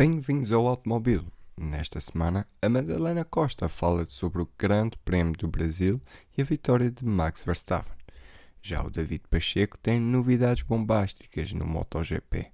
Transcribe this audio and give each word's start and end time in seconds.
Bem-vindos 0.00 0.50
ao 0.50 0.66
Automóvel. 0.66 1.26
Nesta 1.60 2.00
semana, 2.00 2.46
a 2.62 2.70
Madalena 2.70 3.22
Costa 3.22 3.68
fala 3.68 4.06
sobre 4.08 4.40
o 4.40 4.48
Grande 4.58 4.96
Prémio 5.04 5.34
do 5.34 5.46
Brasil 5.46 6.00
e 6.34 6.40
a 6.40 6.44
vitória 6.46 6.90
de 6.90 7.04
Max 7.04 7.42
Verstappen. 7.44 7.92
Já 8.62 8.82
o 8.82 8.88
David 8.88 9.24
Pacheco 9.28 9.76
tem 9.76 10.00
novidades 10.00 10.62
bombásticas 10.62 11.52
no 11.52 11.66
MotoGP. 11.66 12.50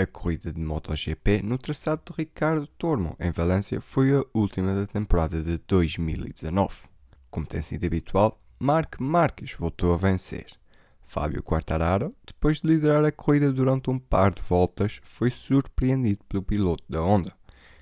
A 0.00 0.06
corrida 0.06 0.52
de 0.52 0.60
MotoGP 0.60 1.42
no 1.42 1.58
traçado 1.58 2.02
de 2.06 2.12
Ricardo 2.16 2.68
Tormo, 2.68 3.16
em 3.18 3.32
Valência, 3.32 3.80
foi 3.80 4.14
a 4.14 4.24
última 4.32 4.72
da 4.72 4.86
temporada 4.86 5.42
de 5.42 5.58
2019. 5.66 6.84
Como 7.28 7.44
tem 7.44 7.60
sido 7.60 7.84
habitual, 7.84 8.40
Marc 8.60 9.00
Marques 9.00 9.54
voltou 9.54 9.92
a 9.92 9.96
vencer. 9.96 10.46
Fábio 11.04 11.42
Quartararo, 11.42 12.14
depois 12.24 12.60
de 12.60 12.68
liderar 12.68 13.04
a 13.04 13.10
corrida 13.10 13.52
durante 13.52 13.90
um 13.90 13.98
par 13.98 14.32
de 14.32 14.40
voltas, 14.40 15.00
foi 15.02 15.30
surpreendido 15.30 16.24
pelo 16.28 16.44
piloto 16.44 16.84
da 16.88 17.02
Honda. 17.02 17.32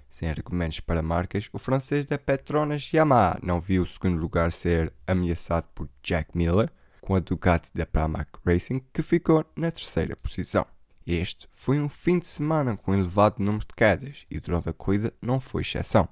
Sem 0.08 0.30
argumentos 0.30 0.80
para 0.80 1.02
Marques, 1.02 1.50
o 1.52 1.58
francês 1.58 2.06
da 2.06 2.16
Petronas 2.16 2.90
Yamaha 2.94 3.38
não 3.42 3.60
viu 3.60 3.82
o 3.82 3.86
segundo 3.86 4.18
lugar 4.18 4.52
ser 4.52 4.90
ameaçado 5.06 5.66
por 5.74 5.86
Jack 6.02 6.34
Miller, 6.34 6.72
com 6.98 7.14
a 7.14 7.20
Ducati 7.20 7.68
da 7.74 7.84
Pramac 7.84 8.30
Racing, 8.42 8.80
que 8.90 9.02
ficou 9.02 9.44
na 9.54 9.70
terceira 9.70 10.16
posição. 10.16 10.66
Este 11.06 11.46
foi 11.52 11.78
um 11.78 11.88
fim 11.88 12.18
de 12.18 12.26
semana 12.26 12.76
com 12.76 12.92
elevado 12.92 13.40
número 13.40 13.64
de 13.64 13.72
quedas 13.76 14.26
e 14.28 14.40
durante 14.40 14.68
a 14.68 14.72
corrida 14.72 15.14
não 15.22 15.38
foi 15.38 15.62
exceção. 15.62 16.08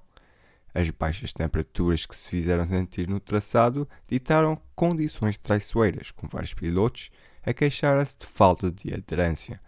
As 0.72 0.88
baixas 0.90 1.32
temperaturas 1.32 2.06
que 2.06 2.14
se 2.14 2.30
fizeram 2.30 2.64
sentir 2.64 3.08
no 3.08 3.18
traçado 3.18 3.88
ditaram 4.08 4.56
condições 4.76 5.36
traiçoeiras, 5.36 6.12
com 6.12 6.28
vários 6.28 6.54
pilotos 6.54 7.10
a 7.44 7.52
queixar-se 7.52 8.18
de 8.18 8.26
falta 8.26 8.70
de 8.70 8.94
aderência. 8.94 9.60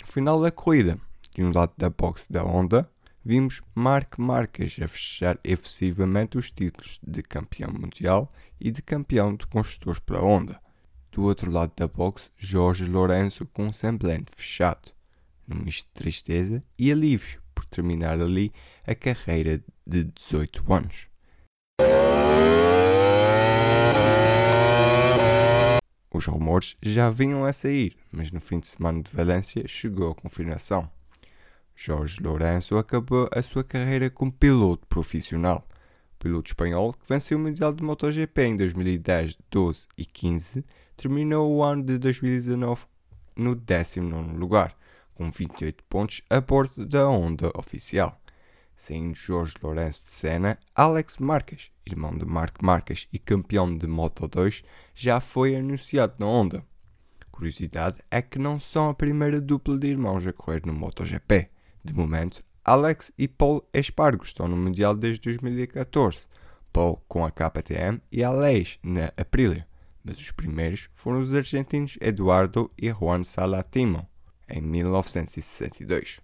No 0.00 0.06
final 0.06 0.40
da 0.40 0.50
corrida, 0.50 0.98
de 1.34 1.44
um 1.44 1.52
lado 1.52 1.74
da 1.76 1.90
box 1.90 2.26
da 2.30 2.42
Honda, 2.42 2.90
vimos 3.22 3.60
Marc 3.74 4.18
Marques 4.18 4.80
a 4.80 4.88
fechar 4.88 5.38
efusivamente 5.44 6.38
os 6.38 6.50
títulos 6.50 6.98
de 7.06 7.22
campeão 7.22 7.70
mundial 7.70 8.32
e 8.58 8.70
de 8.70 8.80
campeão 8.80 9.36
de 9.36 9.46
construtores 9.46 9.98
para 9.98 10.18
a 10.18 10.22
Honda 10.22 10.63
do 11.14 11.22
outro 11.22 11.48
lado 11.48 11.72
da 11.76 11.86
box, 11.86 12.28
Jorge 12.36 12.84
Lourenço 12.86 13.46
com 13.46 13.66
um 13.66 13.72
semblante 13.72 14.32
fechado, 14.34 14.92
num 15.46 15.62
misto 15.62 15.86
de 15.86 15.94
tristeza 15.94 16.62
e 16.76 16.90
alívio 16.90 17.40
por 17.54 17.64
terminar 17.66 18.20
ali 18.20 18.52
a 18.84 18.96
carreira 18.96 19.62
de 19.86 20.04
18 20.04 20.72
anos. 20.72 21.08
Os 26.12 26.26
rumores 26.26 26.76
já 26.82 27.10
vinham 27.10 27.44
a 27.44 27.52
sair, 27.52 27.96
mas 28.10 28.32
no 28.32 28.40
fim 28.40 28.58
de 28.58 28.66
semana 28.66 29.00
de 29.00 29.10
Valência 29.12 29.66
chegou 29.68 30.10
a 30.10 30.14
confirmação. 30.16 30.90
Jorge 31.76 32.20
Lourenço 32.20 32.76
acabou 32.76 33.28
a 33.32 33.40
sua 33.40 33.62
carreira 33.62 34.10
como 34.10 34.32
piloto 34.32 34.84
profissional. 34.88 35.64
piloto 36.18 36.50
espanhol 36.50 36.92
que 36.92 37.08
venceu 37.08 37.38
o 37.38 37.40
Mundial 37.40 37.72
de 37.72 37.84
MotoGP 37.84 38.42
em 38.46 38.56
2010, 38.56 39.36
12 39.50 39.86
e 39.96 40.04
15 40.04 40.64
terminou 41.04 41.54
o 41.54 41.62
ano 41.62 41.84
de 41.84 41.98
2019 41.98 42.86
no 43.36 43.54
19 43.54 44.38
lugar, 44.38 44.74
com 45.14 45.30
28 45.30 45.84
pontos 45.84 46.22
a 46.30 46.40
bordo 46.40 46.86
da 46.86 47.06
Honda 47.06 47.52
oficial. 47.54 48.18
Saindo 48.74 49.14
Jorge 49.14 49.54
Lourenço 49.62 50.06
de 50.06 50.12
Senna, 50.12 50.58
Alex 50.74 51.18
Marques, 51.18 51.70
irmão 51.84 52.16
de 52.16 52.24
Marc 52.24 52.62
Marques 52.62 53.06
e 53.12 53.18
campeão 53.18 53.76
de 53.76 53.86
Moto2, 53.86 54.64
já 54.94 55.20
foi 55.20 55.54
anunciado 55.54 56.14
na 56.18 56.24
Honda. 56.24 56.64
Curiosidade 57.30 57.98
é 58.10 58.22
que 58.22 58.38
não 58.38 58.58
são 58.58 58.88
a 58.88 58.94
primeira 58.94 59.42
dupla 59.42 59.76
de 59.76 59.88
irmãos 59.88 60.26
a 60.26 60.32
correr 60.32 60.62
no 60.64 60.72
MotoGP. 60.72 61.50
De 61.84 61.92
momento, 61.92 62.42
Alex 62.64 63.12
e 63.18 63.28
Paul 63.28 63.62
Espargo 63.74 64.24
estão 64.24 64.48
no 64.48 64.56
Mundial 64.56 64.96
desde 64.96 65.20
2014, 65.20 66.20
Paul 66.72 67.04
com 67.06 67.26
a 67.26 67.30
KTM 67.30 68.00
e 68.10 68.24
Aleix 68.24 68.78
na 68.82 69.12
Aprilia 69.18 69.66
mas 70.04 70.20
os 70.20 70.30
primeiros 70.30 70.90
foram 70.94 71.20
os 71.20 71.34
argentinos 71.34 71.96
Eduardo 72.00 72.70
e 72.76 72.90
Juan 72.90 73.24
Salatimo, 73.24 74.06
em 74.48 74.60
1962. 74.60 76.20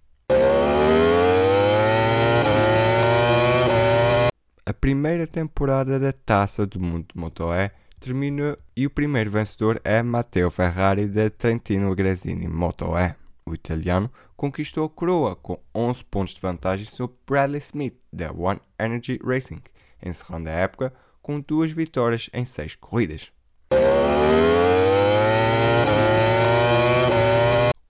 A 4.66 4.74
primeira 4.74 5.26
temporada 5.26 5.98
da 5.98 6.12
Taça 6.12 6.66
do 6.66 6.78
Mundo 6.78 7.06
de 7.12 7.20
Moto-E 7.20 7.72
terminou 7.98 8.56
e 8.76 8.86
o 8.86 8.90
primeiro 8.90 9.30
vencedor 9.30 9.80
é 9.82 10.02
Matteo 10.02 10.50
Ferrari 10.50 11.08
da 11.08 11.28
Trentino 11.28 11.94
Gresini 11.94 12.46
Moto-E. 12.46 13.14
O 13.44 13.54
italiano 13.54 14.10
conquistou 14.36 14.84
a 14.84 14.88
coroa 14.88 15.34
com 15.34 15.58
11 15.74 16.04
pontos 16.04 16.34
de 16.34 16.40
vantagem 16.40 16.86
sobre 16.86 17.16
Bradley 17.26 17.58
Smith 17.60 17.96
da 18.12 18.30
One 18.30 18.60
Energy 18.78 19.18
Racing, 19.24 19.60
encerrando 20.02 20.48
a 20.48 20.52
época 20.52 20.92
com 21.20 21.40
duas 21.40 21.72
vitórias 21.72 22.30
em 22.32 22.44
seis 22.44 22.74
corridas. 22.74 23.32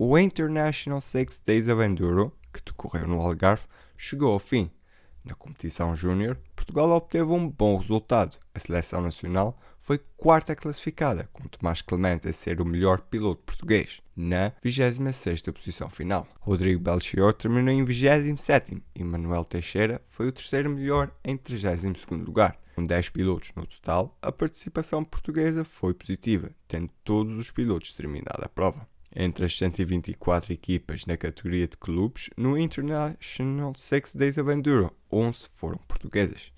O 0.02 0.18
International 0.18 1.00
Six 1.00 1.40
Days 1.44 1.68
of 1.68 1.80
Enduro, 1.82 2.32
que 2.52 2.60
decorreu 2.64 3.06
no 3.06 3.20
Algarve, 3.20 3.64
chegou 3.96 4.32
ao 4.32 4.38
fim. 4.38 4.70
Na 5.22 5.34
competição 5.34 5.94
júnior, 5.94 6.38
Portugal 6.56 6.90
obteve 6.90 7.30
um 7.30 7.48
bom 7.48 7.76
resultado. 7.76 8.38
A 8.54 8.58
seleção 8.58 9.02
nacional 9.02 9.56
foi 9.80 9.98
quarta 10.16 10.54
classificada, 10.54 11.28
com 11.32 11.48
Tomás 11.48 11.82
Clemente 11.82 12.28
a 12.28 12.32
ser 12.32 12.60
o 12.60 12.64
melhor 12.64 13.00
piloto 13.00 13.42
português, 13.44 14.00
na 14.14 14.52
26ª 14.64 15.52
posição 15.52 15.88
final. 15.88 16.28
Rodrigo 16.38 16.80
Belchior 16.80 17.32
terminou 17.32 17.72
em 17.72 17.84
27º 17.84 18.82
e 18.94 19.02
Manuel 19.02 19.44
Teixeira 19.44 20.00
foi 20.06 20.28
o 20.28 20.32
terceiro 20.32 20.70
melhor 20.70 21.10
em 21.24 21.36
32º 21.36 22.24
lugar. 22.24 22.60
Com 22.74 22.84
10 22.84 23.08
pilotos 23.08 23.52
no 23.56 23.66
total, 23.66 24.16
a 24.22 24.30
participação 24.30 25.04
portuguesa 25.04 25.64
foi 25.64 25.92
positiva, 25.92 26.50
tendo 26.68 26.90
todos 27.02 27.36
os 27.36 27.50
pilotos 27.50 27.92
terminado 27.92 28.44
a 28.44 28.48
prova. 28.48 28.86
Entre 29.14 29.44
as 29.44 29.56
124 29.58 30.52
equipas 30.52 31.04
na 31.04 31.16
categoria 31.16 31.66
de 31.66 31.76
clubes, 31.76 32.30
no 32.36 32.56
International 32.56 33.74
Six 33.76 34.14
Days 34.14 34.38
of 34.38 34.50
Enduro, 34.50 34.92
11 35.10 35.48
foram 35.52 35.78
portuguesas. 35.78 36.52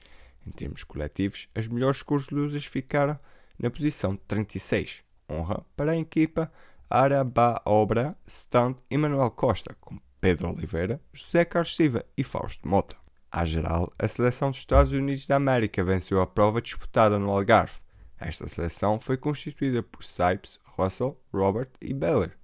Em 0.47 0.51
termos 0.51 0.85
coletivos, 0.85 1.49
as 1.55 1.69
melhores 1.69 2.03
cores 2.03 2.31
luzes 2.31 2.65
ficaram 2.65 3.19
na 3.59 3.71
posição 3.71 4.17
36, 4.17 5.05
honra 5.31 5.65
para 5.77 5.93
a 5.93 5.97
equipa 5.97 6.53
Araba 6.91 7.63
Obra, 7.65 8.17
Stunt 8.29 8.79
e 8.91 8.99
Manuel 8.99 9.31
Costa, 9.31 9.77
com 9.81 9.99
Pedro 10.21 10.51
Oliveira, 10.51 11.01
José 11.13 11.45
Carlos 11.45 11.75
Silva 11.75 12.05
e 12.17 12.23
Fausto 12.23 12.69
Mota. 12.69 12.97
À 13.31 13.45
geral, 13.45 13.93
a 13.99 14.07
seleção 14.07 14.51
dos 14.51 14.59
Estados 14.59 14.93
Unidos 14.93 15.27
da 15.27 15.37
América 15.37 15.83
venceu 15.83 16.21
a 16.21 16.27
prova 16.27 16.61
disputada 16.61 17.19
no 17.19 17.31
Algarve. 17.31 17.81
Esta 18.21 18.47
seleção 18.47 19.01
foi 19.01 19.17
constituída 19.17 19.83
por 19.83 20.05
Sipes, 20.05 20.61
Russell, 20.77 21.19
Robert 21.33 21.71
e 21.81 21.95
Beller. 21.95 22.37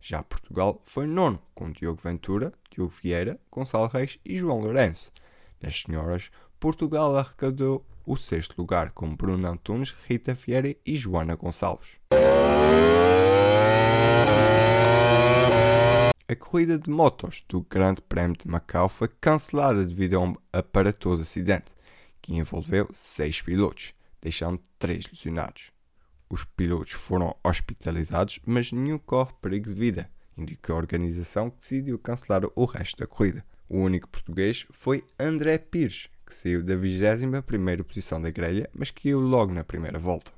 Já 0.00 0.20
Portugal 0.22 0.80
foi 0.84 1.06
nono, 1.06 1.40
com 1.54 1.70
Diogo 1.70 2.00
Ventura, 2.02 2.52
Diogo 2.70 2.90
Vieira, 2.90 3.38
Gonçalo 3.50 3.86
Reis 3.86 4.18
e 4.24 4.36
João 4.36 4.58
Lourenço. 4.58 5.12
Nas 5.62 5.80
senhoras, 5.80 6.32
Portugal 6.62 7.16
arrecadou 7.16 7.84
o 8.06 8.16
sexto 8.16 8.56
lugar, 8.56 8.92
com 8.92 9.16
Bruno 9.16 9.48
Antunes, 9.48 9.96
Rita 10.06 10.32
Vieira 10.32 10.76
e 10.86 10.94
Joana 10.94 11.34
Gonçalves. 11.34 11.98
A 16.28 16.36
corrida 16.36 16.78
de 16.78 16.88
motos 16.88 17.44
do 17.48 17.62
Grande 17.62 18.00
Prémio 18.00 18.36
de 18.36 18.46
Macau 18.46 18.88
foi 18.88 19.08
cancelada 19.08 19.84
devido 19.84 20.14
a 20.14 20.20
um 20.20 20.36
aparatoso 20.52 21.22
acidente 21.22 21.74
que 22.20 22.36
envolveu 22.36 22.88
seis 22.92 23.42
pilotos, 23.42 23.92
deixando 24.20 24.60
três 24.78 25.08
lesionados. 25.10 25.72
Os 26.30 26.44
pilotos 26.44 26.92
foram 26.92 27.34
hospitalizados, 27.42 28.38
mas 28.46 28.70
nenhum 28.70 28.98
corre 28.98 29.32
perigo 29.42 29.68
de 29.68 29.74
vida, 29.74 30.08
indicou 30.38 30.76
a 30.76 30.78
organização 30.78 31.50
que 31.50 31.58
decidiu 31.58 31.98
cancelar 31.98 32.42
o 32.54 32.64
resto 32.66 32.98
da 32.98 33.06
corrida. 33.08 33.44
O 33.68 33.78
único 33.78 34.08
português 34.08 34.64
foi 34.70 35.04
André 35.18 35.58
Pires, 35.58 36.08
que 36.32 36.38
saiu 36.38 36.62
da 36.62 36.74
21ª 36.74 37.84
posição 37.84 38.20
da 38.20 38.30
grelha, 38.30 38.68
mas 38.74 38.90
caiu 38.90 39.20
logo 39.20 39.52
na 39.52 39.62
primeira 39.62 39.98
volta. 39.98 40.32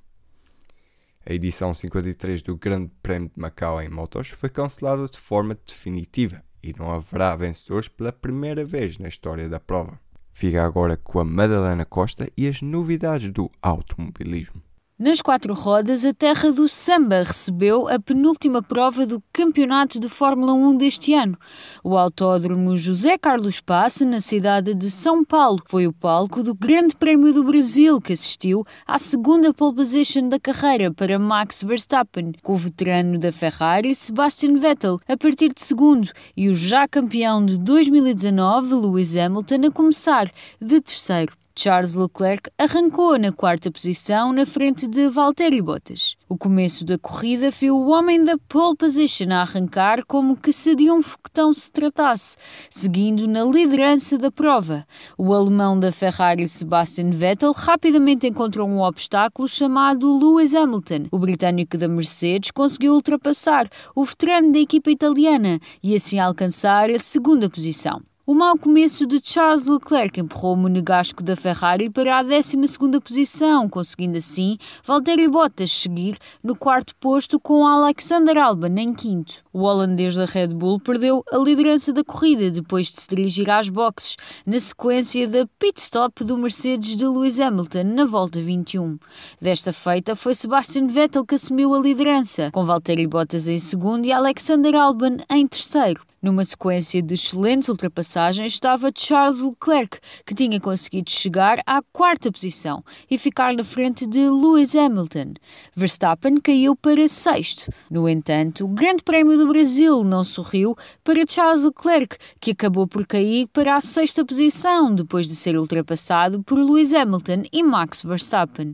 A 1.25 1.33
edição 1.33 1.73
53 1.73 2.43
do 2.43 2.57
Grande 2.57 2.91
Prémio 3.01 3.31
de 3.35 3.41
Macau 3.41 3.81
em 3.81 3.89
motos 3.89 4.29
foi 4.29 4.51
cancelada 4.51 5.07
de 5.07 5.19
forma 5.19 5.57
definitiva 5.67 6.43
e 6.63 6.75
não 6.77 6.93
haverá 6.93 7.35
vencedores 7.37 7.89
pela 7.89 8.13
primeira 8.13 8.65
vez 8.65 8.99
na 8.99 9.09
história 9.09 9.49
da 9.49 9.61
prova. 9.61 9.99
Fica 10.33 10.65
agora 10.65 10.97
com 10.97 11.21
a 11.21 11.25
Madalena 11.25 11.85
Costa 11.85 12.29
e 12.37 12.49
as 12.49 12.61
novidades 12.61 13.33
do 13.33 13.49
automobilismo. 13.63 14.61
Nas 14.97 15.21
quatro 15.21 15.55
rodas, 15.55 16.05
a 16.05 16.15
terra 16.15 16.53
do 16.53 16.69
samba 16.69 17.25
recebeu 17.25 17.89
a 17.89 17.99
penúltima 17.99 18.63
prova 18.63 19.05
do 19.05 19.21
Campeonato 19.33 19.99
de 19.99 20.09
Fórmula 20.09 20.53
1 20.53 20.77
deste 20.77 21.13
ano. 21.13 21.37
O 21.83 21.99
Autódromo 21.99 22.77
José 22.77 23.19
Carlos 23.19 23.61
Passe, 23.61 24.05
na 24.05 24.21
cidade 24.21 24.73
de 24.73 24.89
São 24.89 25.25
Paulo, 25.25 25.61
foi 25.67 25.89
o 25.89 25.93
palco 25.93 26.45
do 26.45 26.55
Grande 26.55 26.95
Prémio 26.95 27.35
do 27.35 27.43
Brasil, 27.43 28.01
que 28.01 28.13
assistiu 28.13 28.65
à 28.87 28.97
segunda 28.97 29.53
pole 29.53 29.75
position 29.75 30.29
da 30.29 30.39
carreira 30.39 30.95
para 30.95 31.19
Max 31.19 31.65
Verstappen, 31.65 32.31
com 32.41 32.55
o 32.55 32.57
veterano 32.57 33.19
da 33.19 33.33
Ferrari, 33.33 33.97
Sebastian 33.97 34.55
Vettel, 34.55 35.01
a 35.09 35.17
partir 35.17 35.53
de 35.53 35.61
segundo, 35.61 36.09
e 36.37 36.49
o 36.49 36.55
já 36.55 36.87
campeão 36.87 37.45
de 37.45 37.59
2019, 37.59 38.73
Lewis 38.77 39.17
Hamilton, 39.17 39.67
a 39.67 39.73
começar 39.73 40.31
de 40.61 40.81
terceiro. 40.81 41.33
Charles 41.57 41.95
Leclerc 41.95 42.51
arrancou 42.59 43.17
na 43.17 43.31
quarta 43.31 43.71
posição 43.71 44.33
na 44.33 44.45
frente 44.45 44.89
de 44.89 45.09
Valtteri 45.09 45.63
Bottas. 45.63 46.17
O 46.29 46.37
começo 46.37 46.85
da 46.85 46.99
corrida 46.99 47.49
viu 47.51 47.77
o 47.77 47.91
homem 47.91 48.25
da 48.25 48.37
pole 48.49 48.77
position 48.77 49.31
a 49.31 49.43
arrancar 49.43 50.05
como 50.05 50.37
que 50.37 50.53
se 50.53 50.75
de 50.75 50.91
um 50.91 51.01
foguetão 51.01 51.53
se 51.53 51.71
tratasse, 51.71 52.37
seguindo 52.69 53.29
na 53.29 53.45
liderança 53.45 54.19
da 54.19 54.33
prova. 54.33 54.85
O 55.17 55.33
alemão 55.33 55.79
da 55.79 55.93
Ferrari 55.93 56.49
Sebastian 56.49 57.11
Vettel 57.11 57.53
rapidamente 57.53 58.27
encontrou 58.27 58.69
um 58.69 58.81
obstáculo 58.81 59.47
chamado 59.47 60.19
Lewis 60.19 60.55
Hamilton. 60.55 61.07
O 61.13 61.19
britânico 61.19 61.79
da 61.79 61.87
Mercedes 61.87 62.51
conseguiu 62.51 62.95
ultrapassar 62.95 63.69
o 63.95 64.03
veterano 64.03 64.51
da 64.51 64.59
equipa 64.59 64.91
italiana 64.91 65.61
e 65.81 65.95
assim 65.95 66.19
alcançar 66.19 66.91
a 66.91 66.99
segunda 66.99 67.49
posição. 67.49 68.03
O 68.27 68.33
mau 68.33 68.57
começo 68.57 69.07
de 69.07 69.21
Charles 69.23 69.67
Leclerc 69.67 70.19
empurrou 70.19 70.55
o 70.55 70.57
monegasco 70.57 71.23
da 71.23 71.37
Ferrari 71.37 71.91
para 71.91 72.21
a 72.21 72.23
12 72.23 72.57
posição, 72.99 73.69
conseguindo 73.69 74.17
assim 74.17 74.57
Valtteri 74.83 75.29
Bottas 75.29 75.71
seguir 75.71 76.17
no 76.43 76.57
quarto 76.57 76.97
posto 76.97 77.39
com 77.39 77.67
Alexander 77.67 78.39
Albon 78.39 78.79
em 78.79 78.95
quinto. 78.95 79.45
O 79.53 79.65
holandês 79.65 80.15
da 80.15 80.25
Red 80.25 80.55
Bull 80.55 80.81
perdeu 80.81 81.23
a 81.31 81.37
liderança 81.37 81.93
da 81.93 82.03
corrida 82.03 82.51
depois 82.51 82.87
de 82.87 82.99
se 82.99 83.09
dirigir 83.11 83.51
às 83.51 83.69
boxes, 83.69 84.17
na 84.47 84.59
sequência 84.59 85.29
da 85.29 85.47
pit 85.59 85.79
stop 85.79 86.25
do 86.25 86.39
Mercedes 86.39 86.97
de 86.97 87.07
Lewis 87.07 87.39
Hamilton 87.39 87.85
na 87.85 88.07
volta 88.07 88.41
21. 88.41 88.99
Desta 89.39 89.71
feita 89.71 90.17
foi 90.17 90.33
Sebastian 90.35 90.87
Vettel 90.87 91.27
que 91.27 91.35
assumiu 91.35 91.75
a 91.75 91.79
liderança, 91.79 92.51
com 92.53 92.65
Valtteri 92.65 93.07
Bottas 93.07 93.49
em 93.49 93.59
segundo 93.59 94.07
e 94.07 94.13
Alexander 94.13 94.75
Albon 94.77 95.19
em 95.31 95.47
terceiro. 95.47 96.01
Numa 96.25 96.43
sequência 96.43 97.03
de 97.03 97.13
excelentes 97.13 97.69
ultrapassagens 97.69 98.55
estava 98.55 98.91
Charles 98.97 99.43
Leclerc, 99.43 99.99
que 100.25 100.35
tinha 100.35 100.59
conseguido 100.59 101.11
chegar 101.11 101.63
à 101.67 101.83
quarta 101.93 102.33
posição 102.33 102.83
e 103.11 103.19
ficar 103.19 103.53
na 103.53 103.63
frente 103.63 104.07
de 104.07 104.21
Lewis 104.21 104.75
Hamilton. 104.75 105.35
Verstappen 105.77 106.39
caiu 106.39 106.75
para 106.75 107.07
sexto. 107.09 107.71
No 107.91 108.09
entanto, 108.09 108.65
o 108.65 108.69
Grande 108.69 109.03
Prémio 109.03 109.37
do 109.37 109.49
Brasil 109.49 110.03
não 110.03 110.25
sorriu 110.25 110.75
para 111.05 111.27
Charles 111.29 111.63
Leclerc, 111.63 112.17
que 112.41 112.53
acabou 112.53 112.87
por 112.87 113.07
cair 113.07 113.47
para 113.49 113.77
a 113.77 113.81
sexta 113.83 114.25
posição 114.25 114.95
depois 114.95 115.29
de 115.29 115.37
ser 115.37 115.59
ultrapassado 115.59 116.43
por 116.43 116.59
Lewis 116.59 116.95
Hamilton 116.95 117.43
e 117.53 117.63
Max 117.63 118.01
Verstappen. 118.01 118.73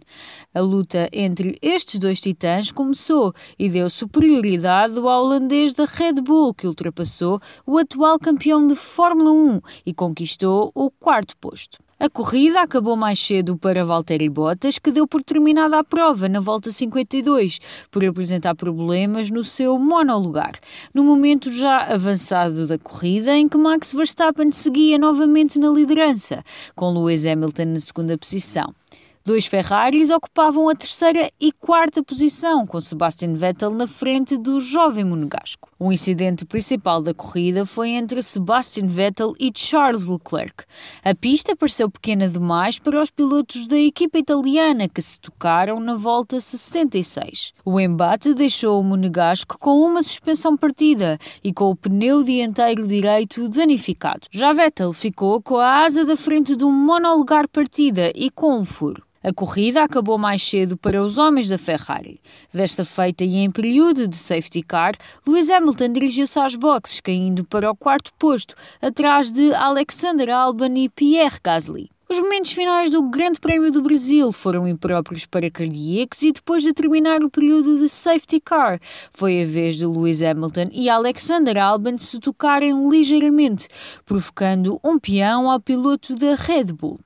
A 0.54 0.60
luta 0.60 1.08
entre 1.12 1.58
estes 1.60 1.98
dois 1.98 2.20
titãs 2.20 2.70
começou 2.70 3.34
e 3.58 3.68
deu 3.68 3.90
superioridade 3.90 4.96
ao 4.96 5.04
holandês 5.04 5.74
da 5.74 5.84
Red 5.84 6.20
Bull, 6.22 6.54
que 6.54 6.68
ultrapassou 6.68 7.39
o 7.66 7.78
atual 7.78 8.18
campeão 8.18 8.66
de 8.66 8.74
Fórmula 8.74 9.30
1 9.30 9.60
e 9.86 9.94
conquistou 9.94 10.70
o 10.74 10.90
quarto 10.90 11.36
posto. 11.36 11.78
A 12.02 12.08
corrida 12.08 12.62
acabou 12.62 12.96
mais 12.96 13.18
cedo 13.18 13.58
para 13.58 13.84
Valtteri 13.84 14.30
Bottas, 14.30 14.78
que 14.78 14.90
deu 14.90 15.06
por 15.06 15.22
terminada 15.22 15.78
a 15.78 15.84
prova 15.84 16.30
na 16.30 16.40
volta 16.40 16.70
52, 16.70 17.58
por 17.90 18.02
apresentar 18.02 18.54
problemas 18.54 19.30
no 19.30 19.44
seu 19.44 19.78
monolugar, 19.78 20.52
no 20.94 21.04
momento 21.04 21.52
já 21.52 21.92
avançado 21.92 22.66
da 22.66 22.78
corrida 22.78 23.36
em 23.36 23.46
que 23.46 23.58
Max 23.58 23.92
Verstappen 23.92 24.50
seguia 24.50 24.96
novamente 24.96 25.58
na 25.58 25.68
liderança, 25.68 26.42
com 26.74 26.90
Lewis 26.90 27.26
Hamilton 27.26 27.66
na 27.66 27.80
segunda 27.80 28.16
posição. 28.16 28.74
Dois 29.22 29.44
Ferraris 29.44 30.08
ocupavam 30.08 30.70
a 30.70 30.74
terceira 30.74 31.30
e 31.38 31.52
quarta 31.52 32.02
posição, 32.02 32.66
com 32.66 32.80
Sebastian 32.80 33.34
Vettel 33.34 33.70
na 33.70 33.86
frente 33.86 34.34
do 34.38 34.58
jovem 34.58 35.04
monegasco. 35.04 35.68
O 35.78 35.92
incidente 35.92 36.46
principal 36.46 37.02
da 37.02 37.12
corrida 37.12 37.66
foi 37.66 37.90
entre 37.90 38.22
Sebastian 38.22 38.86
Vettel 38.86 39.34
e 39.38 39.52
Charles 39.54 40.06
Leclerc. 40.06 40.64
A 41.04 41.14
pista 41.14 41.54
pareceu 41.54 41.90
pequena 41.90 42.26
demais 42.30 42.78
para 42.78 43.02
os 43.02 43.10
pilotos 43.10 43.66
da 43.66 43.76
equipa 43.76 44.16
italiana 44.16 44.88
que 44.88 45.02
se 45.02 45.20
tocaram 45.20 45.78
na 45.80 45.96
volta 45.96 46.40
66. 46.40 47.52
O 47.62 47.78
embate 47.78 48.32
deixou 48.32 48.80
o 48.80 48.84
monegasco 48.84 49.58
com 49.58 49.82
uma 49.82 50.02
suspensão 50.02 50.56
partida 50.56 51.18
e 51.44 51.52
com 51.52 51.66
o 51.66 51.76
pneu 51.76 52.22
dianteiro 52.22 52.88
direito 52.88 53.50
danificado. 53.50 54.28
Já 54.30 54.50
Vettel 54.54 54.94
ficou 54.94 55.42
com 55.42 55.58
a 55.58 55.84
asa 55.84 56.06
da 56.06 56.16
frente 56.16 56.56
do 56.56 56.70
monolugar 56.70 57.46
partida 57.46 58.10
e 58.14 58.30
com 58.30 58.58
um 58.58 58.64
furo. 58.64 59.09
A 59.22 59.34
corrida 59.34 59.84
acabou 59.84 60.16
mais 60.16 60.42
cedo 60.42 60.78
para 60.78 61.02
os 61.02 61.18
homens 61.18 61.46
da 61.46 61.58
Ferrari. 61.58 62.18
Desta 62.54 62.86
feita 62.86 63.22
e 63.22 63.36
em 63.36 63.50
período 63.50 64.08
de 64.08 64.16
safety 64.16 64.62
car, 64.62 64.94
Lewis 65.26 65.50
Hamilton 65.50 65.92
dirigiu-se 65.92 66.40
às 66.40 66.56
boxes, 66.56 67.00
caindo 67.00 67.44
para 67.44 67.70
o 67.70 67.76
quarto 67.76 68.14
posto, 68.18 68.54
atrás 68.80 69.30
de 69.30 69.52
Alexander 69.52 70.30
Albon 70.30 70.74
e 70.74 70.88
Pierre 70.88 71.38
Gasly. 71.44 71.90
Os 72.08 72.18
momentos 72.18 72.52
finais 72.52 72.90
do 72.90 73.02
Grande 73.02 73.38
Prémio 73.38 73.70
do 73.70 73.82
Brasil 73.82 74.32
foram 74.32 74.66
impróprios 74.66 75.26
para 75.26 75.50
cardíacos 75.50 76.22
e 76.22 76.32
depois 76.32 76.62
de 76.62 76.72
terminar 76.72 77.22
o 77.22 77.28
período 77.28 77.78
de 77.78 77.90
safety 77.90 78.40
car, 78.40 78.80
foi 79.12 79.42
a 79.42 79.46
vez 79.46 79.76
de 79.76 79.84
Lewis 79.84 80.22
Hamilton 80.22 80.70
e 80.72 80.88
Alexander 80.88 81.58
Albon 81.58 81.98
se 81.98 82.18
tocarem 82.18 82.88
ligeiramente, 82.88 83.68
provocando 84.06 84.80
um 84.82 84.98
peão 84.98 85.50
ao 85.50 85.60
piloto 85.60 86.14
da 86.14 86.34
Red 86.36 86.72
Bull. 86.72 86.98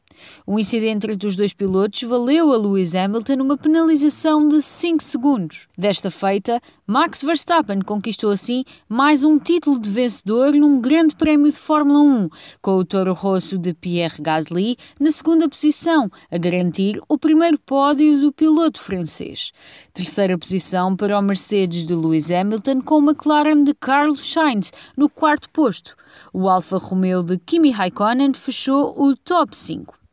O 0.47 0.59
incidente 0.59 1.11
entre 1.11 1.27
os 1.27 1.37
dois 1.37 1.53
pilotos 1.53 2.03
valeu 2.03 2.53
a 2.53 2.57
Lewis 2.57 2.95
Hamilton 2.95 3.43
uma 3.43 3.57
penalização 3.57 4.47
de 4.47 4.61
5 4.61 5.03
segundos. 5.03 5.69
Desta 5.77 6.11
feita, 6.11 6.61
Max 6.87 7.23
Verstappen 7.23 7.81
conquistou 7.81 8.31
assim 8.31 8.65
mais 8.89 9.25
um 9.25 9.39
título 9.39 9.81
de 9.81 9.89
vencedor 9.89 10.53
num 10.53 10.81
grande 10.81 11.15
prémio 11.15 11.51
de 11.51 11.57
Fórmula 11.57 12.01
1, 12.01 12.29
com 12.61 12.73
o 12.77 12.85
Toro 12.85 13.13
Rosso 13.13 13.57
de 13.57 13.73
Pierre 13.73 14.21
Gasly 14.21 14.77
na 15.01 15.11
segunda 15.11 15.49
posição, 15.49 16.11
a 16.31 16.39
garantir 16.39 17.01
o 17.09 17.19
primeiro 17.19 17.59
pódio 17.59 18.21
do 18.21 18.33
piloto 18.33 18.81
francês. 18.81 19.53
Terceira 19.93 20.37
posição 20.37 20.95
para 20.95 21.19
o 21.19 21.23
Mercedes 21.23 21.87
de 21.87 21.95
Lewis 21.95 22.31
Hamilton, 22.31 22.83
com 22.83 22.99
o 22.99 23.11
McLaren 23.11 23.65
de 23.65 23.75
Carlos 23.75 24.31
Sainz 24.31 24.73
no 24.97 25.09
quarto 25.09 25.49
posto. 25.51 25.97
O 26.33 26.49
Alfa 26.49 26.79
Romeo 26.79 27.23
de 27.23 27.39
Kimi 27.39 27.71
Raikkonen 27.71 28.35
fechou 28.35 28.95
o 28.97 29.17
top 29.17 29.57
5. 29.57 30.05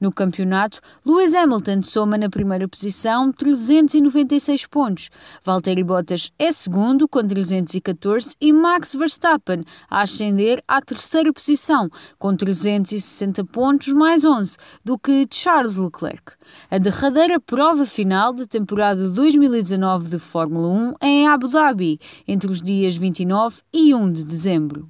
No 0.00 0.12
campeonato, 0.12 0.80
Lewis 1.04 1.34
Hamilton 1.34 1.82
soma 1.82 2.18
na 2.18 2.28
primeira 2.28 2.68
posição 2.68 3.32
396 3.32 4.66
pontos. 4.66 5.10
Valtteri 5.44 5.82
Bottas 5.82 6.32
é 6.38 6.52
segundo 6.52 7.08
com 7.08 7.22
314 7.22 8.36
e 8.40 8.52
Max 8.52 8.94
Verstappen 8.94 9.64
a 9.88 10.02
ascender 10.02 10.62
à 10.66 10.80
terceira 10.80 11.32
posição 11.32 11.88
com 12.18 12.34
360 12.36 13.44
pontos 13.44 13.88
mais 13.88 14.24
11 14.24 14.56
do 14.84 14.98
que 14.98 15.26
Charles 15.30 15.76
Leclerc. 15.76 16.32
A 16.70 16.78
derradeira 16.78 17.40
prova 17.40 17.86
final 17.86 18.32
da 18.32 18.44
temporada 18.44 19.08
2019 19.08 20.08
de 20.08 20.18
Fórmula 20.18 20.68
1 20.68 20.94
é 21.00 21.06
em 21.06 21.28
Abu 21.28 21.48
Dhabi, 21.48 21.98
entre 22.26 22.50
os 22.50 22.60
dias 22.60 22.96
29 22.96 23.62
e 23.72 23.94
1 23.94 24.12
de 24.12 24.24
dezembro. 24.24 24.86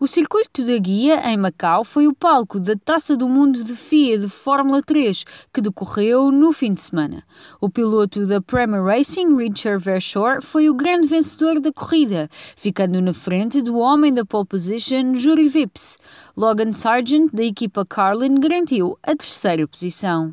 O 0.00 0.06
circuito 0.06 0.64
da 0.64 0.78
Guia, 0.78 1.28
em 1.28 1.36
Macau, 1.36 1.82
foi 1.82 2.06
o 2.06 2.14
palco 2.14 2.60
da 2.60 2.76
Taça 2.76 3.16
do 3.16 3.28
Mundo 3.28 3.64
de 3.64 3.74
FIA 3.74 4.16
de 4.16 4.28
Fórmula 4.28 4.80
3, 4.80 5.24
que 5.52 5.60
decorreu 5.60 6.30
no 6.30 6.52
fim 6.52 6.72
de 6.72 6.80
semana. 6.80 7.24
O 7.60 7.68
piloto 7.68 8.24
da 8.24 8.40
Premier 8.40 8.84
Racing, 8.84 9.34
Richard 9.34 9.82
Verschoor, 9.82 10.40
foi 10.40 10.70
o 10.70 10.74
grande 10.74 11.08
vencedor 11.08 11.58
da 11.58 11.72
corrida, 11.72 12.30
ficando 12.56 13.02
na 13.02 13.12
frente 13.12 13.60
do 13.60 13.76
homem 13.76 14.14
da 14.14 14.24
pole 14.24 14.46
position, 14.46 15.16
Juri 15.16 15.48
Vips. 15.48 15.98
Logan 16.36 16.72
Sargent, 16.72 17.32
da 17.32 17.42
equipa 17.42 17.84
Carlin, 17.84 18.36
garantiu 18.36 18.96
a 19.02 19.16
terceira 19.16 19.66
posição. 19.66 20.32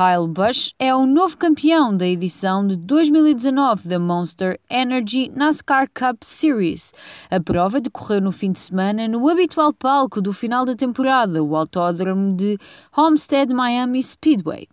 Kyle 0.00 0.26
Busch 0.26 0.72
é 0.78 0.94
o 0.94 1.04
novo 1.04 1.36
campeão 1.36 1.94
da 1.94 2.06
edição 2.06 2.66
de 2.66 2.74
2019 2.74 3.86
da 3.86 3.98
Monster 3.98 4.58
Energy 4.70 5.30
NASCAR 5.36 5.90
Cup 5.92 6.22
Series. 6.22 6.94
A 7.30 7.38
prova 7.38 7.82
decorreu 7.82 8.22
no 8.22 8.32
fim 8.32 8.50
de 8.50 8.58
semana 8.60 9.06
no 9.06 9.28
habitual 9.28 9.74
palco 9.74 10.22
do 10.22 10.32
final 10.32 10.64
da 10.64 10.74
temporada, 10.74 11.44
o 11.44 11.54
autódromo 11.54 12.34
de 12.34 12.56
Homestead 12.96 13.52
Miami 13.52 14.02
Speedway. 14.02 14.66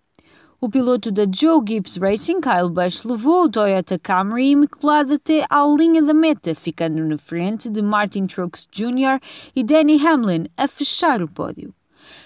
O 0.61 0.69
piloto 0.69 1.11
da 1.11 1.23
Joe 1.29 1.59
Gibbs 1.67 1.97
Racing, 1.97 2.39
Kyle 2.39 2.69
Busch, 2.69 3.03
levou 3.03 3.43
o 3.43 3.49
Toyota 3.49 3.99
Camry 3.99 4.51
imaculado 4.51 5.15
até 5.15 5.43
à 5.49 5.61
linha 5.77 6.01
da 6.01 6.13
meta, 6.13 6.55
ficando 6.55 7.03
na 7.03 7.17
frente 7.17 7.69
de 7.69 7.81
Martin 7.81 8.27
Truex 8.27 8.65
Jr. 8.71 9.19
e 9.53 9.61
Danny 9.61 9.99
Hamlin 10.07 10.45
a 10.55 10.69
fechar 10.69 11.21
o 11.21 11.27
pódio. 11.27 11.73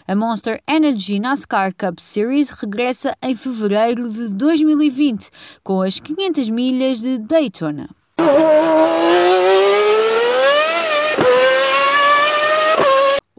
A 0.08 0.16
Monster 0.16 0.62
Energy 0.70 1.20
NASCAR 1.20 1.74
Cup 1.76 2.00
Series 2.00 2.50
regressa 2.50 3.16
em 3.22 3.36
fevereiro 3.36 4.10
de 4.10 4.36
2020 4.36 5.30
com 5.64 5.82
as 5.82 6.00
500 6.00 6.50
milhas 6.50 7.00
de 7.00 7.18
Daytona. 7.18 7.90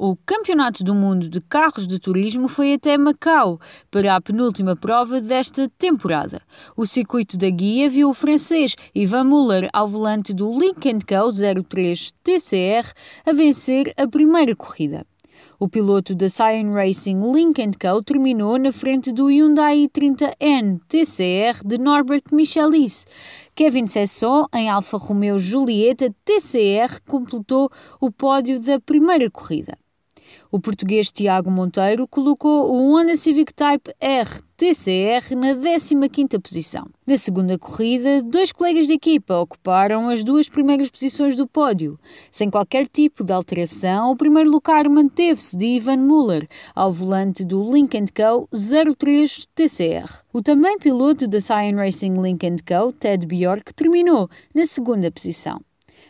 O 0.04 0.16
Campeonato 0.26 0.82
do 0.82 0.96
Mundo 0.96 1.28
de 1.28 1.40
Carros 1.40 1.86
de 1.86 1.96
Turismo 1.96 2.48
foi 2.48 2.74
até 2.74 2.98
Macau 2.98 3.60
para 3.88 4.16
a 4.16 4.20
penúltima 4.20 4.74
prova 4.74 5.20
desta 5.20 5.70
temporada. 5.78 6.42
O 6.76 6.84
circuito 6.84 7.38
da 7.38 7.48
guia 7.48 7.88
viu 7.88 8.10
o 8.10 8.12
francês 8.12 8.74
Ivan 8.92 9.22
Muller 9.22 9.70
ao 9.72 9.86
volante 9.86 10.34
do 10.34 10.50
Lincoln 10.58 10.98
Co 11.06 11.30
03 11.30 12.12
TCR 12.24 12.92
a 13.24 13.32
vencer 13.32 13.94
a 13.96 14.08
primeira 14.08 14.56
corrida. 14.56 15.06
O 15.62 15.68
piloto 15.68 16.12
da 16.12 16.28
Cyan 16.28 16.74
Racing 16.74 17.20
Lincoln 17.32 17.70
Co 17.80 18.02
terminou 18.02 18.58
na 18.58 18.72
frente 18.72 19.12
do 19.12 19.30
Hyundai 19.30 19.88
30N 19.96 20.80
TCR 20.88 21.64
de 21.64 21.78
Norbert 21.78 22.24
Michelis. 22.32 23.06
Kevin 23.54 23.86
Sesson, 23.86 24.46
em 24.52 24.68
Alfa 24.68 24.98
Romeo 24.98 25.38
Julieta 25.38 26.12
TCR, 26.24 27.00
completou 27.06 27.70
o 28.00 28.10
pódio 28.10 28.58
da 28.60 28.80
primeira 28.80 29.30
corrida. 29.30 29.78
O 30.50 30.60
português 30.60 31.10
Tiago 31.10 31.50
Monteiro 31.50 32.06
colocou 32.06 32.72
o 32.72 32.92
Honda 32.92 33.16
Civic 33.16 33.52
Type 33.54 33.92
R 34.00 34.28
TCR 34.62 35.34
na 35.36 35.54
15ª 35.54 36.40
posição. 36.40 36.86
Na 37.04 37.16
segunda 37.16 37.58
corrida, 37.58 38.22
dois 38.22 38.52
colegas 38.52 38.86
de 38.86 38.92
equipa 38.92 39.36
ocuparam 39.38 40.08
as 40.08 40.22
duas 40.22 40.48
primeiras 40.48 40.88
posições 40.88 41.34
do 41.34 41.48
pódio. 41.48 41.98
Sem 42.30 42.48
qualquer 42.48 42.86
tipo 42.86 43.24
de 43.24 43.32
alteração, 43.32 44.12
o 44.12 44.16
primeiro 44.16 44.48
lugar 44.48 44.88
manteve-se 44.88 45.56
de 45.56 45.66
Ivan 45.66 45.96
Muller, 45.96 46.48
ao 46.76 46.92
volante 46.92 47.44
do 47.44 47.60
Lincoln 47.72 48.04
Co. 48.14 48.48
03 48.96 49.48
TCR. 49.52 50.22
O 50.32 50.40
também 50.40 50.78
piloto 50.78 51.26
da 51.26 51.40
Cyan 51.40 51.74
Racing 51.74 52.14
Lincoln 52.22 52.56
Co., 52.64 52.92
Ted 52.92 53.26
Bjork, 53.26 53.74
terminou 53.74 54.30
na 54.54 54.64
segunda 54.64 55.10
posição. 55.10 55.60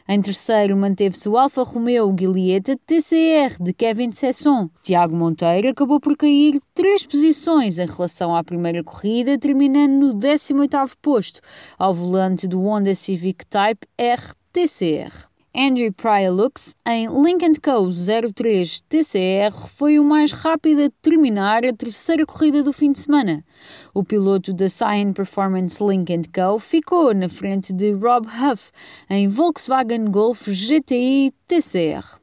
Em 0.08 0.20
terceiro, 0.20 0.76
manteve-se 0.76 1.28
o 1.28 1.38
Alfa 1.38 1.62
Romeo 1.62 2.14
Giulietta 2.18 2.76
TCR 2.86 3.62
de 3.62 3.72
Kevin 3.72 4.10
Sesson. 4.12 4.68
Tiago 4.82 5.14
Monteiro 5.14 5.68
acabou 5.68 6.00
por 6.00 6.16
cair 6.16 6.60
três 6.74 7.06
posições 7.06 7.78
em 7.78 7.86
relação 7.86 8.34
à 8.34 8.42
primeira 8.42 8.82
corrida, 8.82 9.38
terminando 9.38 9.92
no 9.92 10.14
18º 10.14 10.92
posto, 11.00 11.40
ao 11.78 11.94
volante 11.94 12.48
do 12.48 12.60
Honda 12.62 12.94
Civic 12.94 13.46
Type 13.46 13.86
R 13.96 14.22
TCR. 14.52 15.31
Andrew 15.54 15.92
Pryor-Lux, 15.92 16.74
em 16.88 17.08
Lincoln 17.08 17.52
Co. 17.62 17.86
03 18.34 18.80
TCR, 18.88 19.52
foi 19.68 19.98
o 19.98 20.04
mais 20.04 20.32
rápido 20.32 20.84
a 20.84 20.90
terminar 21.02 21.66
a 21.66 21.74
terceira 21.74 22.24
corrida 22.24 22.62
do 22.62 22.72
fim 22.72 22.90
de 22.90 23.00
semana. 23.00 23.44
O 23.92 24.02
piloto 24.02 24.54
da 24.54 24.66
Cyan 24.66 25.12
Performance 25.12 25.84
Lincoln 25.84 26.22
Co. 26.34 26.58
ficou 26.58 27.12
na 27.12 27.28
frente 27.28 27.70
de 27.70 27.92
Rob 27.92 28.26
Huff, 28.28 28.70
em 29.10 29.28
Volkswagen 29.28 30.06
Golf 30.06 30.48
GTI 30.48 31.34
TCR. 31.46 32.18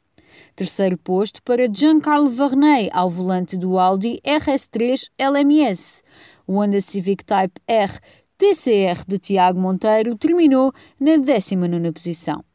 Terceiro 0.55 0.97
posto 0.97 1.43
para 1.43 1.71
Giancarlo 1.71 2.31
Varney, 2.31 2.89
ao 2.91 3.11
volante 3.11 3.59
do 3.59 3.77
Audi 3.77 4.19
RS3 4.25 5.03
LMS. 5.19 6.01
O 6.47 6.53
Honda 6.53 6.81
Civic 6.81 7.23
Type 7.23 7.61
R 7.67 7.93
TCR 8.39 9.05
de 9.07 9.19
Tiago 9.19 9.59
Monteiro 9.59 10.17
terminou 10.17 10.73
na 10.99 11.11
19ª 11.11 11.93
posição. 11.93 12.48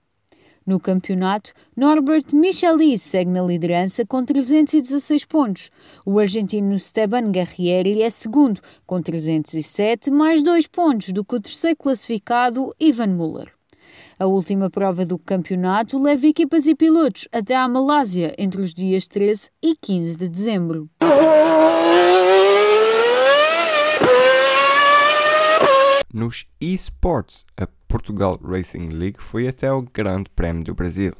No 0.66 0.80
campeonato, 0.80 1.52
Norbert 1.76 2.24
Michelis 2.32 3.02
segue 3.02 3.30
na 3.30 3.42
liderança 3.42 4.06
com 4.06 4.24
316 4.24 5.26
pontos. 5.26 5.70
O 6.06 6.18
argentino 6.18 6.74
Esteban 6.74 7.30
Garrieri 7.30 8.00
é 8.00 8.08
segundo, 8.08 8.62
com 8.86 9.02
307, 9.02 10.10
mais 10.10 10.42
dois 10.42 10.66
pontos 10.66 11.12
do 11.12 11.22
que 11.22 11.36
o 11.36 11.40
terceiro 11.40 11.76
classificado 11.76 12.74
Ivan 12.80 13.08
Muller. 13.08 13.52
A 14.18 14.24
última 14.24 14.70
prova 14.70 15.04
do 15.04 15.18
campeonato 15.18 15.98
leva 15.98 16.26
equipas 16.26 16.66
e 16.66 16.74
pilotos 16.74 17.28
até 17.30 17.54
à 17.54 17.68
Malásia 17.68 18.34
entre 18.38 18.62
os 18.62 18.72
dias 18.72 19.06
13 19.06 19.50
e 19.62 19.76
15 19.76 20.16
de 20.16 20.28
dezembro. 20.30 20.88
Nos 26.12 26.46
eSports, 26.60 27.44
a 27.56 27.66
Portugal 27.94 28.40
Racing 28.42 28.88
League 28.88 29.22
foi 29.22 29.46
até 29.46 29.72
o 29.72 29.80
Grande 29.80 30.28
Prémio 30.30 30.64
do 30.64 30.74
Brasil. 30.74 31.12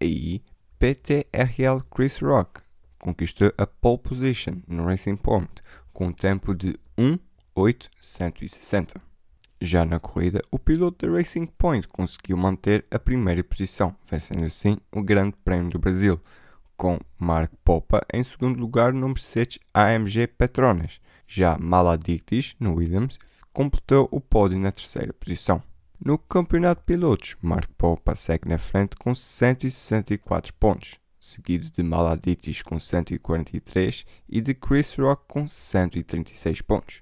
Aí, 0.00 0.40
PTRL 0.78 1.82
Chris 1.92 2.20
Rock 2.20 2.60
conquistou 2.96 3.52
a 3.58 3.66
pole 3.66 3.98
position 3.98 4.58
no 4.68 4.86
Racing 4.86 5.16
Point 5.16 5.50
com 5.92 6.06
um 6.06 6.12
tempo 6.12 6.54
de 6.54 6.78
1.860. 6.96 9.00
Já 9.60 9.84
na 9.84 9.98
corrida, 9.98 10.40
o 10.48 10.60
piloto 10.60 11.04
da 11.04 11.12
Racing 11.12 11.46
Point 11.46 11.88
conseguiu 11.88 12.36
manter 12.36 12.86
a 12.88 13.00
primeira 13.00 13.42
posição, 13.42 13.92
vencendo 14.08 14.44
assim 14.44 14.78
o 14.92 15.02
Grande 15.02 15.34
Prémio 15.44 15.70
do 15.70 15.80
Brasil, 15.80 16.20
com 16.76 17.00
Mark 17.18 17.50
Popa 17.64 18.06
em 18.14 18.22
segundo 18.22 18.60
lugar 18.60 18.92
no 18.92 19.08
Mercedes 19.08 19.58
AMG 19.74 20.28
Petronas. 20.28 21.00
Já 21.26 21.58
Maladictis, 21.58 22.54
no 22.60 22.76
Williams, 22.76 23.18
completou 23.52 24.08
o 24.12 24.20
pódio 24.20 24.56
na 24.56 24.70
terceira 24.70 25.12
posição. 25.12 25.60
No 25.98 26.18
campeonato 26.18 26.80
de 26.82 26.86
pilotos, 26.86 27.36
Mark 27.40 27.70
Popa 27.76 28.14
segue 28.14 28.48
na 28.48 28.58
frente 28.58 28.96
com 28.96 29.14
164 29.14 30.52
pontos, 30.54 31.00
seguido 31.18 31.70
de 31.70 31.82
Maladitis 31.82 32.62
com 32.62 32.78
143 32.78 34.04
e 34.28 34.40
de 34.40 34.54
Chris 34.54 34.94
Rock 34.96 35.24
com 35.26 35.48
136 35.48 36.60
pontos. 36.60 37.00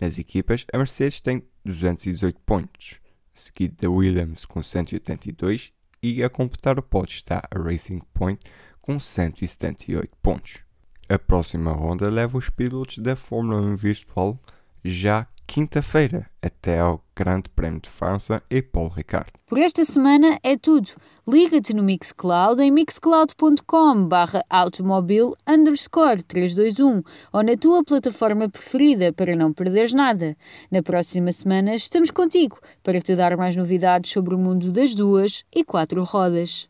Nas 0.00 0.18
equipas, 0.18 0.66
a 0.72 0.78
Mercedes 0.78 1.20
tem 1.20 1.42
218 1.64 2.40
pontos, 2.40 3.00
seguido 3.32 3.76
da 3.80 3.88
Williams 3.88 4.44
com 4.44 4.62
182 4.62 5.72
e 6.02 6.22
a 6.22 6.28
completar 6.28 6.78
o 6.78 6.82
pódio 6.82 7.14
está 7.14 7.42
a 7.50 7.58
Racing 7.58 8.00
Point 8.12 8.44
com 8.80 8.98
178 8.98 10.16
pontos. 10.20 10.58
A 11.08 11.18
próxima 11.18 11.72
ronda 11.72 12.10
leva 12.10 12.36
os 12.36 12.50
pilotos 12.50 12.98
da 12.98 13.16
Fórmula 13.16 13.60
1 13.60 13.76
virtual 13.76 14.38
já 14.84 15.26
quinta-feira 15.48 16.26
até 16.42 16.78
ao 16.78 17.02
Grande 17.16 17.48
Prémio 17.48 17.80
de 17.80 17.88
França 17.88 18.42
e 18.50 18.60
Paul 18.62 18.88
Ricard. 18.88 19.32
Por 19.46 19.58
esta 19.58 19.82
semana 19.82 20.38
é 20.42 20.56
tudo. 20.56 20.90
Liga-te 21.26 21.74
no 21.74 21.82
Mixcloud 21.82 22.62
em 22.62 22.70
mixcloud.com 22.70 24.06
barra 24.06 24.42
automobil 24.48 25.34
underscore 25.48 26.22
321 26.22 27.02
ou 27.32 27.42
na 27.42 27.56
tua 27.56 27.82
plataforma 27.82 28.48
preferida 28.48 29.12
para 29.12 29.34
não 29.34 29.52
perderes 29.52 29.92
nada. 29.92 30.36
Na 30.70 30.82
próxima 30.82 31.32
semana 31.32 31.74
estamos 31.74 32.10
contigo 32.10 32.58
para 32.82 33.00
te 33.00 33.16
dar 33.16 33.36
mais 33.36 33.56
novidades 33.56 34.12
sobre 34.12 34.34
o 34.34 34.38
mundo 34.38 34.70
das 34.70 34.94
duas 34.94 35.44
e 35.52 35.64
quatro 35.64 36.04
rodas. 36.04 36.66